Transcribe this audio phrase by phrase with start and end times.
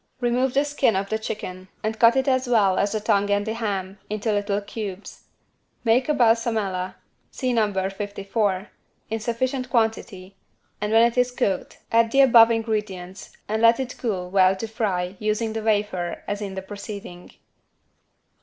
[0.19, 3.45] Remove the skin of the chicken and cut it as well as the tongue and
[3.45, 5.25] the ham, into little cubes.
[5.83, 6.95] Make a =Balsamella=
[7.29, 7.71] (see No.
[7.87, 8.69] 54)
[9.11, 10.35] in sufficient quantity
[10.81, 14.67] and when it is cooked add the above ingredients and let it cool well to
[14.67, 17.33] fry using the wafer as in the preceding.